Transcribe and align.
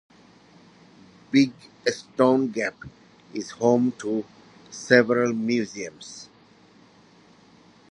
Big 1.29 1.53
Stone 1.85 2.51
Gap 2.51 2.73
is 3.35 3.51
home 3.51 3.91
to 3.99 4.25
several 4.71 5.31
museums. 5.31 6.27